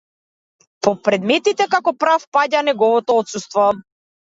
По 0.87 0.93
предметите, 1.09 1.69
како 1.75 1.95
прав, 2.07 2.29
паѓа 2.41 2.67
неговото 2.73 3.23
отсуство. 3.23 3.73